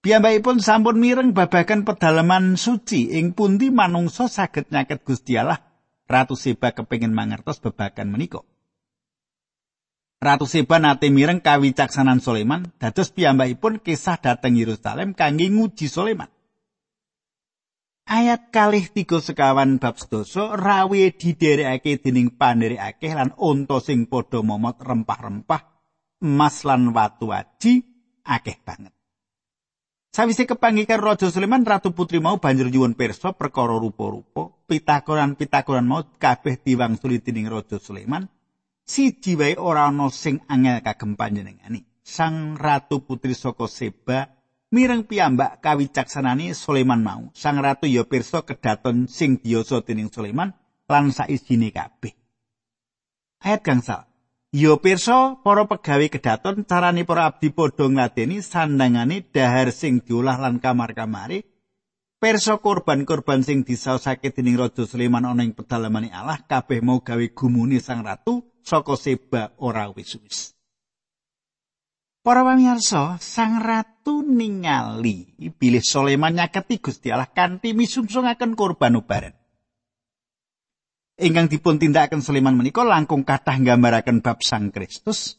Piyambakipun 0.00 0.58
sampun 0.58 0.96
mireng 0.96 1.36
babagan 1.36 1.84
pedalaman 1.84 2.56
suci 2.56 3.12
ing 3.12 3.36
pundi 3.36 3.68
manungsa 3.68 4.26
saged 4.26 4.72
nyaket 4.72 5.04
Gusti 5.04 5.36
Allah 5.36 5.60
Ratu 6.08 6.32
Seba 6.32 6.72
kepingin 6.72 7.12
mangertos 7.12 7.60
bebakan 7.60 8.08
menika. 8.08 8.40
Ratu 10.22 10.46
Seba 10.46 10.78
nate 10.78 11.10
mireng 11.10 11.42
kawicaksanan 11.42 12.22
Sulaiman, 12.22 12.70
dados 12.78 13.10
piyambakipun 13.10 13.82
kisah 13.82 14.22
dhateng 14.22 14.54
Yerusalem 14.54 15.18
kangge 15.18 15.50
nguji 15.50 15.90
Sulaiman. 15.90 16.30
Ayat 18.06 18.54
kalih 18.54 18.86
tiga 18.86 19.18
sekawan 19.18 19.82
bab 19.82 19.98
sedoso 19.98 20.54
rawe 20.54 21.02
diderekake 21.10 21.98
dening 21.98 22.38
panderekake 22.38 23.10
lan 23.10 23.34
unta 23.34 23.82
sing 23.82 24.06
padha 24.06 24.46
momot 24.46 24.78
rempah-rempah 24.78 25.62
emas 26.22 26.62
lan 26.62 26.94
watu 26.94 27.34
aji 27.34 27.82
akeh 28.22 28.62
banget. 28.62 28.94
Sawise 30.14 30.46
kepanggikan 30.46 31.02
Raja 31.02 31.34
Sulaiman 31.34 31.66
Ratu 31.66 31.90
Putri 31.90 32.22
mau 32.22 32.38
banjur 32.38 32.70
nyuwun 32.70 32.94
pirsa 32.94 33.34
perkara 33.34 33.74
rupa-rupa, 33.74 34.54
pitakonan-pitakonan 34.70 35.88
mau 35.88 36.06
kabeh 36.06 36.62
diwangsuli 36.62 37.18
dening 37.18 37.50
Raja 37.50 37.82
Sulaiman. 37.82 38.28
Siji 38.82 39.38
wae 39.38 39.54
ora 39.58 39.86
ana 39.88 40.10
sing 40.10 40.42
angel 40.48 40.82
kagem 40.82 41.14
panjenengani. 41.16 41.86
Sang 42.02 42.58
Ratu 42.58 43.06
Putri 43.06 43.32
saka 43.32 43.70
Seba 43.70 44.26
mireng 44.72 45.04
piyambak 45.04 45.60
kawicaksanane 45.60 46.56
Sulaiman 46.56 47.04
mau. 47.04 47.30
Sang 47.36 47.60
ratu 47.60 47.86
ya 47.86 48.02
pirsa 48.08 48.42
kedaton 48.42 49.06
sing 49.06 49.38
biasa 49.38 49.84
dening 49.86 50.08
Sulaiman 50.08 50.56
lan 50.88 51.12
saisine 51.12 51.70
kabeh. 51.70 52.16
Ayat 53.44 53.62
gangsal. 53.62 54.08
Ya 54.52 54.76
pirsa 54.76 55.40
para 55.40 55.64
pegawe 55.64 56.06
kedaton 56.12 56.64
carane 56.68 57.06
para 57.08 57.28
abdi 57.30 57.48
padha 57.48 57.88
ngladeni 57.88 58.44
sandangane 58.44 59.24
dahar 59.32 59.72
sing 59.72 60.04
diolah 60.04 60.36
lan 60.36 60.60
kamar-kamare 60.60 61.51
pirsa 62.22 62.62
korban-korban 62.62 63.42
sing 63.42 63.66
disaosake 63.66 64.30
dening 64.30 64.54
Raja 64.54 64.86
Sulaiman 64.86 65.26
ana 65.26 65.42
ing 65.42 65.58
pedalamane 65.58 66.14
Allah 66.14 66.38
kabeh 66.38 66.78
mau 66.78 67.02
gawe 67.02 67.26
gumune 67.34 67.82
sang 67.82 68.06
ratu 68.06 68.46
saka 68.62 68.94
seba 68.94 69.50
ora 69.58 69.90
wis-wis. 69.90 70.54
Para 72.22 72.46
pamirsa, 72.46 73.18
sang 73.18 73.58
ratu 73.58 74.22
ningali 74.22 75.34
bilih 75.58 75.82
Sulaiman 75.82 76.38
nyaketi 76.38 76.78
Gusti 76.78 77.10
Allah 77.10 77.26
kanthi 77.26 77.74
misungsungaken 77.74 78.54
korban 78.54 78.94
ubaran. 78.94 79.34
ingkang 81.22 81.46
dipun 81.46 81.78
tindakaken 81.78 82.20
Sulaiman 82.24 82.58
menika 82.58 82.82
langkung 82.82 83.22
kathah 83.22 83.56
nggambaraken 83.60 84.20
bab 84.24 84.42
Sang 84.42 84.74
Kristus. 84.74 85.38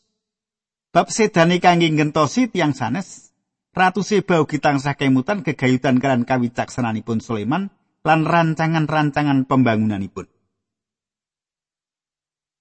Bab 0.93 1.10
sedane 1.10 1.58
kangge 1.58 1.89
ngentosi 1.89 2.54
tiang 2.54 2.78
sanes, 2.78 3.33
Ratu 3.73 4.05
Seba 4.05 4.38
ugi 4.38 4.62
tansah 4.62 4.93
kemutan 4.93 5.41
gegayutan 5.41 5.97
kalan 5.97 6.29
kawicaksananipun 6.29 7.25
Sulaiman 7.25 7.73
lan 8.05 8.21
rancangan-rancangan 8.21 9.49
pembangunanipun. 9.49 10.29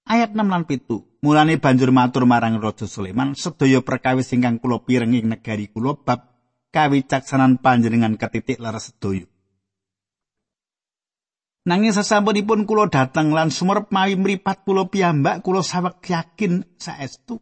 Ayat 0.09 0.33
6 0.33 0.41
lan 0.41 0.65
7. 0.65 0.89
Mulane 1.21 1.61
banjur 1.61 1.93
matur 1.93 2.25
marang 2.25 2.57
Raja 2.57 2.89
Sulaiman, 2.89 3.37
sedaya 3.37 3.79
perkawis 3.85 4.33
ingkang 4.33 4.57
kula 4.57 4.81
pireng 4.81 5.13
ing 5.13 5.29
negari 5.29 5.69
kula 5.69 5.95
bab 5.95 6.33
kawicaksanan 6.73 7.61
panjenengan 7.61 8.17
ketitik 8.17 8.57
leres 8.57 8.91
sedaya. 8.91 9.29
Nanging 11.63 11.93
sasampunipun 11.95 12.65
kula 12.65 12.89
dateng 12.89 13.31
lan 13.31 13.53
sumerep 13.53 13.93
mawi 13.93 14.17
mripat 14.17 14.65
kula 14.65 14.89
piyambak 14.89 15.45
kula 15.45 15.61
sawek 15.61 16.03
yakin 16.03 16.65
saestu 16.75 17.39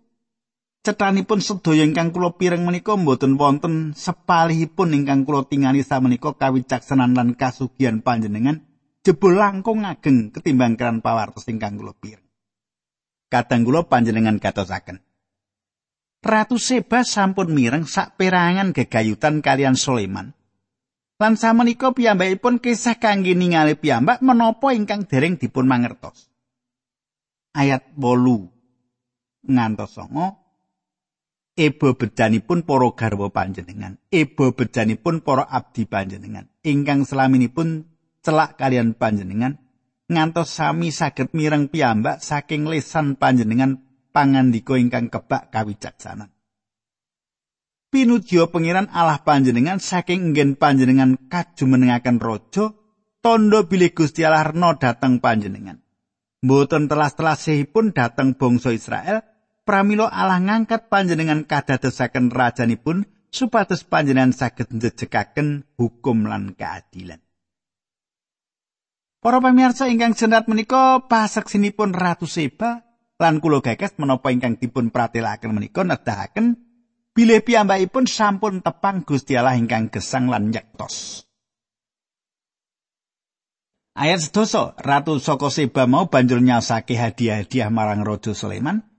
cetanipun 0.82 1.46
sedaya 1.46 1.86
ingkang 1.86 2.10
kula 2.10 2.34
pireng 2.34 2.66
menika 2.66 2.98
mboten 2.98 3.38
wonten 3.38 3.94
sepalihipun 3.94 4.98
ingkang 4.98 5.30
kula 5.30 5.46
tingali 5.46 5.86
samenika 5.86 6.34
kawicaksanan 6.34 7.14
lan 7.14 7.38
kasugihan 7.38 8.02
panjenengan 8.02 8.66
jebul 9.06 9.38
langkung 9.38 9.86
ageng 9.86 10.34
ketimbang 10.34 10.78
keran 10.78 11.06
pawartos 11.06 11.46
ingkang 11.50 11.78
kula 11.78 11.94
pireng. 11.94 12.26
Kadang 13.30 13.62
kula 13.64 13.86
panjenengan 13.88 14.42
katosaken. 14.42 15.00
Ratu 16.22 16.62
Seba 16.62 17.02
sampun 17.02 17.50
mireng 17.50 17.90
sak 17.90 18.14
perangan 18.18 18.78
gegayutan 18.78 19.42
kalian 19.42 19.74
Sulaiman. 19.74 20.38
Lan 21.18 21.38
samenika 21.38 21.94
piyambakipun 21.94 22.58
kisah 22.62 22.98
kangge 22.98 23.38
ningali 23.38 23.78
piyambak 23.78 24.26
menapa 24.26 24.74
ingkang 24.74 25.06
dereng 25.06 25.38
dipun 25.38 25.70
mangertos. 25.70 26.30
Ayat 27.54 27.94
8 27.98 28.50
ngantos 29.46 29.98
9 29.98 30.41
Ebo 31.52 32.00
bejanipun 32.00 32.64
para 32.64 32.88
garwa 32.96 33.28
panjenengan, 33.28 34.00
ebo 34.08 34.56
bejanipun 34.56 35.20
para 35.20 35.44
abdi 35.44 35.84
panjenengan, 35.84 36.48
ingkang 36.64 37.04
selaminipun 37.04 37.92
celak 38.24 38.56
kalian 38.56 38.96
panjenengan, 38.96 39.60
ngantos 40.08 40.48
sami 40.48 40.96
saged 40.96 41.36
mireng 41.36 41.68
piyambak 41.68 42.24
saking 42.24 42.72
lesan 42.72 43.20
panjenengan 43.20 43.84
pangandika 44.16 44.80
ingkang 44.80 45.12
kebak 45.12 45.52
kawicaksanan. 45.52 46.32
pinujio 47.92 48.48
pengiran 48.48 48.88
Allah 48.96 49.20
panjenengan 49.22 49.84
saking 49.84 50.32
nggen 50.32 50.56
panjenengan 50.56 51.20
kajumenengaken 51.28 52.18
raja 52.24 52.72
tondo 53.20 53.68
bilih 53.68 53.92
Gusti 53.92 54.24
Allah 54.24 54.50
dhateng 54.80 55.20
panjenengan. 55.20 55.84
Mboten 56.42 56.90
telas-telasihipun 56.90 57.94
dhateng 57.94 58.34
bangsa 58.34 58.74
Israel, 58.74 59.22
pramila 59.64 60.10
Allah 60.10 60.42
ngangkat 60.42 60.90
panjenengan 60.92 61.46
kadadosaken 61.46 62.34
rajanipun 62.34 63.06
supados 63.32 63.88
panjenengan 63.88 64.36
saged 64.36 64.70
njejekaken 64.70 65.64
hukum 65.80 66.28
lan 66.28 66.54
keadilan. 66.54 67.24
Para 69.22 69.38
pamirsa 69.38 69.86
ingkang 69.86 70.18
jenar 70.18 70.50
menika 70.50 71.06
paseksinipun 71.06 71.94
Ratu 71.94 72.26
Seba 72.26 72.82
lan 73.22 73.38
kula 73.38 73.62
gagas 73.62 73.94
menapa 74.02 74.34
ingkang 74.34 74.58
dipun 74.58 74.90
pratelakaken 74.90 75.54
menika 75.54 75.86
nedahaken 75.86 76.58
bilih 77.14 77.46
piyambakipun 77.46 78.10
sampun 78.10 78.66
tepang 78.66 79.06
Gusti 79.06 79.38
Allah 79.38 79.62
ingkang 79.62 79.94
gesang 79.94 80.26
lan 80.26 80.50
nyektos. 80.50 81.22
Ayat 83.92 84.26
sedoso, 84.26 84.74
Ratu 84.80 85.22
Soko 85.22 85.54
Seba 85.54 85.86
mau 85.86 86.10
banjur 86.10 86.42
nyasake 86.42 86.98
hadiah-hadiah 86.98 87.70
marang 87.70 88.02
Raja 88.02 88.34
Sulaiman. 88.34 88.91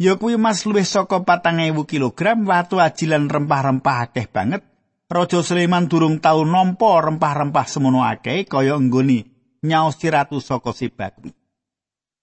Ya 0.00 0.16
kuwi 0.16 0.40
mas 0.40 0.64
luwih 0.64 0.88
saka 0.88 1.20
4000 1.20 1.76
kilogram 1.84 2.48
watu 2.48 2.80
ajilan 2.80 3.28
rempah-rempah 3.28 4.08
akeh 4.08 4.24
banget. 4.32 4.64
Raja 5.12 5.44
Sulaiman 5.44 5.92
durung 5.92 6.24
tau 6.24 6.40
nampa 6.48 7.04
rempah-rempah 7.04 7.66
semono 7.68 8.00
akeh 8.00 8.48
kaya 8.48 8.80
nggone 8.80 9.28
nyaosi 9.60 10.08
Ratu 10.08 10.40
Soko 10.40 10.72
Seba 10.72 11.12
kuwi. 11.12 11.36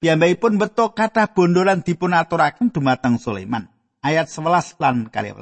Piyambakipun 0.02 0.58
beto 0.58 0.90
kathah 0.98 1.30
bondolan 1.30 1.86
dipun 1.86 2.18
aturaken 2.18 2.74
dumateng 2.74 3.22
Sulaiman. 3.22 3.70
ayat 4.08 4.32
11 4.32 4.80
lan 4.80 4.96
12. 5.12 5.38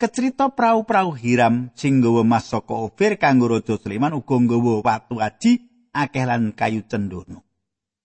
Kecerita 0.00 0.50
prau-prau 0.50 1.14
Hiram 1.14 1.70
sing 1.78 2.02
nggawa 2.02 2.26
mas 2.26 2.50
saka 2.50 2.74
Ofir 2.74 3.22
kanggo 3.22 3.46
Raja 3.46 3.78
Sulaiman 3.78 4.18
uga 4.18 4.34
nggawa 4.34 4.82
watu 4.82 5.22
aji 5.22 5.62
akeh 5.94 6.24
lan 6.26 6.50
kayu 6.52 6.82
cendono. 6.90 7.46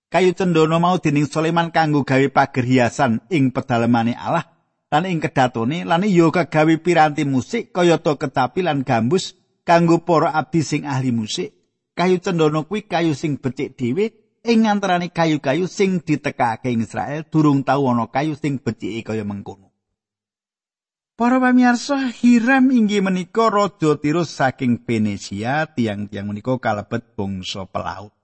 Kayu 0.07 0.31
cendono 0.31 0.79
mau 0.79 0.95
dening 1.03 1.27
Sulaiman 1.27 1.67
kanggo 1.67 2.07
gawe 2.07 2.27
pager 2.31 2.63
hiasan 2.63 3.27
ing 3.27 3.51
pedalemane 3.51 4.15
Allah 4.15 4.47
lan 4.87 5.03
ing 5.03 5.19
kedatone 5.19 5.83
lan 5.83 6.07
iya 6.07 6.31
kagawe 6.31 6.79
piranti 6.79 7.27
musik 7.27 7.75
kayata 7.75 8.15
ketapi 8.15 8.63
lan 8.63 8.87
gambus 8.87 9.35
kanggo 9.67 10.07
para 10.07 10.31
abdi 10.31 10.63
sing 10.63 10.87
ahli 10.87 11.11
musik. 11.11 11.51
Kayu 11.91 12.23
cendono 12.23 12.63
kuwi 12.63 12.87
kayu 12.87 13.11
sing 13.19 13.35
becik 13.35 13.75
dhewe 13.75 14.15
ing 14.47 14.63
antarane 14.63 15.11
kayu-kayu 15.11 15.67
sing 15.67 15.99
ditekake 15.99 16.71
ing 16.71 16.87
Israel 16.87 17.27
durung 17.27 17.67
tau 17.67 17.91
ana 17.91 18.07
kayu 18.07 18.39
sing 18.39 18.63
becike 18.63 19.03
kaya 19.11 19.27
mengkono. 19.27 19.75
Para 21.17 21.41
pamirsa, 21.41 22.13
Hiram 22.13 22.69
inggih 22.69 23.01
menika 23.01 23.49
raja 23.49 23.97
Tirus 23.97 24.29
saking 24.37 24.85
Venesia, 24.85 25.65
tiang-tiang 25.65 26.29
menika 26.29 26.61
kalebet 26.61 27.17
bangsa 27.17 27.65
pelaut. 27.65 28.16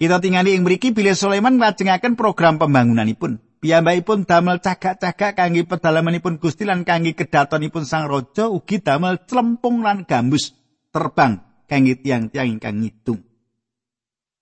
Kita 0.00 0.16
tingali 0.16 0.56
ing 0.56 0.64
mriki 0.64 0.96
bilih 0.96 1.12
Sulaiman 1.12 1.60
nglajengaken 1.60 2.16
program 2.16 2.56
pembangunanipun. 2.56 3.36
Piyambakipun 3.60 4.24
damel 4.24 4.56
cagak-cagak 4.56 5.36
kangge 5.36 5.68
pedalamanipun 5.68 6.40
Gusti 6.40 6.64
lan 6.64 6.88
kangge 6.88 7.12
kedatonipun 7.12 7.84
sang 7.84 8.08
raja 8.08 8.48
ugi 8.48 8.80
damel 8.80 9.20
clempung 9.28 9.84
lan 9.84 10.08
gambus 10.08 10.56
terbang 10.88 11.44
kangge 11.68 12.00
tiang-tiang 12.00 12.48
ingkang 12.48 12.80
ngitung. 12.80 13.20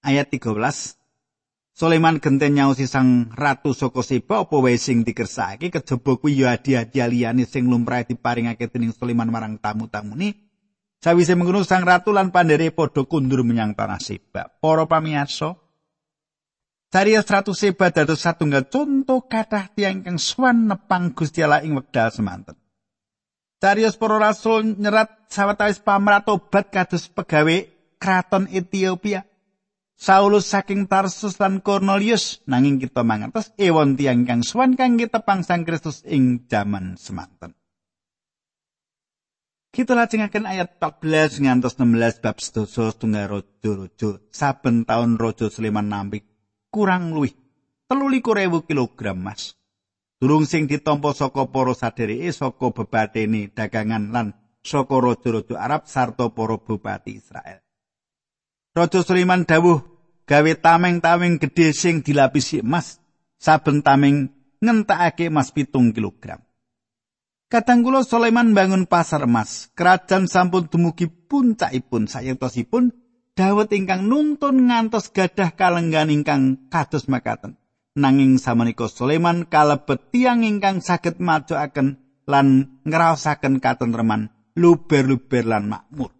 Ayat 0.06 0.30
13 0.30 0.94
Sulaiman 1.74 2.22
genten 2.22 2.54
nyaosi 2.54 2.86
sang 2.86 3.34
ratu 3.34 3.74
saka 3.74 4.06
Seba 4.06 4.46
apa 4.46 4.54
wae 4.62 4.78
sing 4.78 5.02
dikersake 5.02 5.74
kejaba 5.74 6.22
kuwi 6.22 6.46
ya 6.46 6.54
hadiah 6.54 7.10
liyane 7.10 7.42
sing 7.50 7.66
lumrah 7.66 8.06
diparingake 8.06 8.70
dening 8.70 8.94
Sulaiman 8.94 9.26
marang 9.26 9.58
tamu-tamune. 9.58 10.47
Sawise 10.98 11.38
mengono 11.38 11.62
sang 11.62 11.86
ratu 11.86 12.10
lan 12.10 12.34
pandhere 12.34 12.74
padha 12.74 13.06
kundur 13.06 13.46
menyang 13.46 13.78
tanah 13.78 14.02
Seba. 14.02 14.50
Para 14.50 14.82
pamirsa, 14.90 15.54
Cariyos 16.88 17.28
ratu 17.28 17.52
Seba 17.52 17.92
dados 17.92 18.24
satunggal 18.24 18.72
contoh 18.72 19.28
kathah 19.28 19.68
tiyang 19.76 20.00
kang 20.00 20.16
swan 20.16 20.66
nepang 20.66 21.12
Gusti 21.12 21.44
Allah 21.44 21.60
ing 21.60 21.76
wekdal 21.76 22.08
semanten. 22.08 22.56
Cariyos 23.60 24.00
para 24.00 24.16
rasul 24.16 24.74
nyerat 24.80 25.28
sawetawis 25.28 25.84
pamratobat 25.84 26.72
kados 26.72 27.12
pegawe 27.12 27.56
kraton 28.00 28.48
Ethiopia. 28.48 29.28
Saulus 29.98 30.46
saking 30.46 30.86
Tarsus 30.86 31.42
lan 31.42 31.58
Cornelius 31.58 32.38
nanging 32.46 32.78
kita 32.78 33.02
mangertos 33.02 33.50
ewon 33.58 33.98
tiyang 33.98 34.22
kang 34.24 34.46
suwan 34.46 34.78
kangge 34.78 35.10
tepang 35.10 35.42
Sang 35.42 35.66
Kristus 35.66 36.06
ing 36.06 36.46
jaman 36.46 36.94
semanten. 36.94 37.57
Kita 39.68 39.92
lajengaken 39.92 40.48
ayat 40.48 40.80
14 40.80 41.44
ngantos 41.44 41.76
16 41.76 42.24
bab 42.24 42.36
sedasa 42.40 42.88
setunggal 42.88 43.28
rojo-rojo. 43.28 44.24
Saben 44.32 44.88
taun 44.88 45.20
rojo 45.20 45.52
Sleman 45.52 45.92
nampi 45.92 46.24
kurang 46.72 47.12
luwih 47.12 47.36
33.000 47.88 48.64
kilogram 48.64 49.18
mas. 49.20 49.56
Durung 50.18 50.48
sing 50.48 50.66
ditampa 50.66 51.14
saka 51.14 51.46
para 51.46 51.76
sadhereke 51.76 52.32
saka 52.32 52.74
bebatene 52.74 53.52
dagangan 53.52 54.10
lan 54.10 54.26
saka 54.64 54.96
raja-raja 54.98 55.54
Arab 55.60 55.86
sarta 55.86 56.32
para 56.32 56.56
bupati 56.58 57.20
Israel. 57.20 57.60
Raja 58.74 59.00
Sulaiman 59.04 59.44
dawuh 59.44 59.78
gawe 60.24 60.52
tameng-tameng 60.58 61.38
gedhe 61.38 61.76
sing 61.76 62.00
dilapisi 62.00 62.64
emas. 62.64 62.98
Saben 63.38 63.84
tameng 63.84 64.32
ngentakake 64.58 65.30
emas 65.30 65.54
pitung 65.54 65.94
kilogram. 65.94 66.42
Kadang 67.48 67.80
kula 67.80 68.04
Sulaiman 68.04 68.52
bangun 68.52 68.84
pasar 68.84 69.24
emas. 69.24 69.72
Kerajaan 69.72 70.28
sampun 70.28 70.68
dumugi 70.68 71.08
puncakipun 71.08 72.04
sayetosipun 72.04 72.92
Dawet 73.38 73.70
ingkang 73.70 74.10
nuntun 74.10 74.66
ngantos 74.66 75.14
gadah 75.14 75.54
kalenggan 75.54 76.10
ingkang 76.10 76.66
kados 76.74 77.06
makaten. 77.06 77.54
Nanging 77.94 78.34
samenika 78.42 78.90
Sulaiman 78.90 79.46
kalebet 79.46 80.10
tiang 80.10 80.42
ingkang 80.42 80.82
saged 80.82 81.22
majuaken 81.22 82.02
lan 82.26 82.82
ngraosaken 82.82 83.62
katentreman 83.62 84.34
luber-luber 84.58 85.46
lan 85.46 85.70
makmur. 85.70 86.18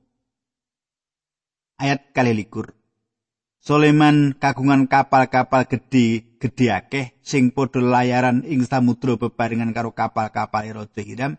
ayat 1.78 2.10
kali 2.12 2.34
likur. 2.34 2.74
Soleman 3.58 4.38
kagungan 4.38 4.90
kapal-kapal 4.90 5.66
gedhe 5.66 6.27
gedhe 6.38 6.70
akeh 6.70 7.06
sing 7.20 7.50
padha 7.50 7.82
layaran 7.82 8.46
ing 8.46 8.62
samudra 8.64 9.18
bebarengan 9.18 9.74
karo 9.74 9.90
kapal-kapal 9.92 10.64
Raja 10.64 11.02
Hiram. 11.02 11.34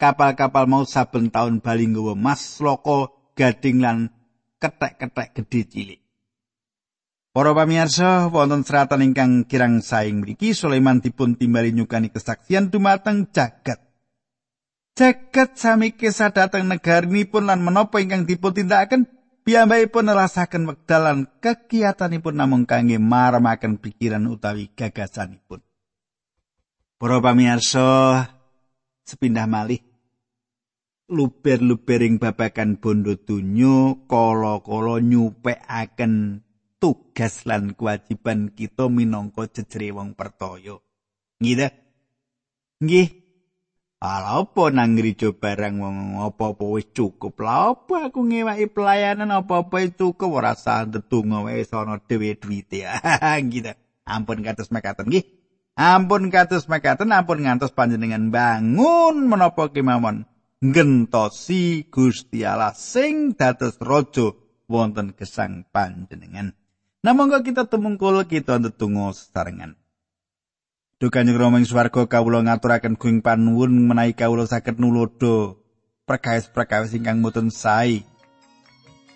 Kapal-kapal 0.00 0.64
mau 0.64 0.88
saben 0.88 1.28
taun 1.28 1.60
bali 1.60 1.84
nggawa 1.84 2.16
mas 2.16 2.56
loko 2.64 3.12
gading 3.36 3.84
lan 3.84 4.08
ketek-ketek 4.56 5.36
gedhe 5.36 5.60
cilik. 5.68 6.00
Para 7.30 7.54
pamirsa, 7.54 8.26
wonten 8.26 8.66
seratan 8.66 9.06
ingkang 9.06 9.46
kirang 9.46 9.86
saing 9.86 10.18
mriki 10.18 10.50
Sulaiman 10.50 10.98
dipun 10.98 11.38
timbali 11.38 11.70
nyukani 11.70 12.10
kesaksian 12.10 12.74
dumateng 12.74 13.30
jagat. 13.30 13.78
Jagat 14.98 15.54
sami 15.54 15.94
kisah 15.94 16.34
dateng 16.34 16.66
negarinipun 16.66 17.46
lan 17.46 17.62
menapa 17.62 18.02
ingkang 18.02 18.26
dipun 18.26 18.50
tindakaken 18.50 19.06
pun 19.90 20.04
nerasaken 20.06 20.68
wekdalan 20.68 21.26
kegiatanipun 21.40 22.34
namung 22.36 22.64
kangge 22.68 23.00
maremaken 23.00 23.80
pikiran 23.82 24.28
utawi 24.30 24.70
gagasanipun. 24.72 25.64
Para 27.00 27.18
pamirsa, 27.18 28.28
sepindah 29.08 29.48
malih 29.48 29.80
luber-lubering 31.10 32.22
babakan 32.22 32.78
bondo 32.78 33.18
dunyo 33.18 34.06
kala-kala 34.06 35.02
nyupekaken 35.02 36.46
tugas 36.78 37.44
lan 37.44 37.74
kewajiban 37.74 38.54
kita 38.54 38.86
minangka 38.86 39.50
jejere 39.50 39.90
wong 39.90 40.14
pertoyo. 40.14 40.86
Nggih 41.42 41.72
Nggih, 42.80 43.19
Ala 44.00 44.48
apa 44.48 44.72
nang 44.72 44.96
ngrijo 44.96 45.36
barang 45.36 45.76
wong 45.76 45.96
apa-apa 46.24 46.64
wis 46.72 46.88
cukup. 46.96 47.36
Lah 47.44 47.76
apa 47.76 48.08
aku 48.08 48.24
ngewaki 48.24 48.72
pelayanan 48.72 49.28
apa-apa 49.28 49.76
wis 49.76 49.92
cukup 49.92 50.40
ora 50.40 50.56
sah 50.56 50.88
ndedonga 50.88 51.44
wis 51.44 51.68
ana 51.76 52.00
dhewe 52.00 52.32
duwite. 52.32 52.88
gitu. 53.52 53.76
Ampun 54.08 54.40
kados 54.40 54.72
mekaten 54.72 55.04
nggih. 55.04 55.28
Ampun 55.76 56.32
kados 56.32 56.64
mekaten 56.64 57.12
ampun 57.12 57.44
ngantos 57.44 57.76
panjenengan 57.76 58.32
bangun 58.32 59.28
menapa 59.28 59.68
kemawon 59.68 60.24
ngentosi 60.64 61.92
Gusti 61.92 62.40
Allah 62.40 62.72
sing 62.72 63.36
dados 63.36 63.76
raja 63.84 64.32
wonten 64.64 65.12
gesang 65.12 65.68
panjenengan. 65.68 66.56
Namung 67.04 67.36
kita 67.44 67.68
tumungkul 67.68 68.24
kita 68.24 68.64
ndedonga 68.64 69.12
sesarengan. 71.00 71.08
Duka 71.08 71.24
nyuwun 71.24 71.40
romeng 71.40 71.64
swarga 71.64 72.04
kawula 72.06 72.44
ngaturaken 72.44 72.96
guing 73.00 73.24
panuwun 73.24 73.88
menawi 73.88 74.12
kawula 74.12 74.44
saged 74.46 74.76
nulodo 74.76 75.56
perkawis-perkawis 76.06 76.92
ingkang 76.92 77.24
mboten 77.24 77.48
sae. 77.48 78.04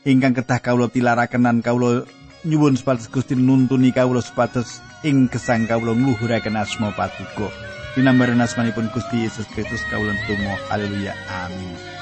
Ingkang 0.04 0.32
kedah 0.32 0.60
kawula 0.60 0.88
tilaraken 0.88 1.44
lan 1.44 1.60
kawula 1.60 2.08
nyuwun 2.44 2.76
supados 2.76 3.08
Gusti 3.12 3.36
nuntuni 3.36 3.92
kawula 3.92 4.20
supados 4.20 4.80
ing 5.04 5.28
gesang 5.28 5.68
kawula 5.68 5.92
ngluhuraken 5.92 6.56
asma 6.56 6.92
patuko. 6.96 7.52
Dinambaran 7.94 8.42
asmanipun 8.42 8.90
Gusti 8.90 9.22
Yesus 9.22 9.46
Kristus 9.52 9.84
kawula 9.92 10.16
tumuh. 10.26 10.58
Haleluya. 10.68 11.14
Amin. 11.46 11.93